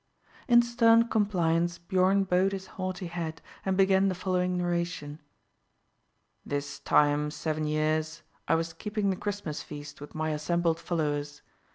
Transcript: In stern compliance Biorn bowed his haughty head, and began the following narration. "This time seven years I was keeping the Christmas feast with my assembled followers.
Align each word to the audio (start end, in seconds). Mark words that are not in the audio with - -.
In 0.47 0.63
stern 0.63 1.09
compliance 1.09 1.77
Biorn 1.77 2.23
bowed 2.23 2.53
his 2.53 2.65
haughty 2.65 3.05
head, 3.05 3.39
and 3.63 3.77
began 3.77 4.07
the 4.07 4.15
following 4.15 4.57
narration. 4.57 5.19
"This 6.43 6.79
time 6.79 7.29
seven 7.29 7.67
years 7.67 8.23
I 8.47 8.55
was 8.55 8.73
keeping 8.73 9.11
the 9.11 9.15
Christmas 9.15 9.61
feast 9.61 10.01
with 10.01 10.15
my 10.15 10.31
assembled 10.31 10.79
followers. 10.79 11.43